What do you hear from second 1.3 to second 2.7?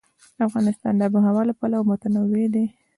له پلوه متنوع دی.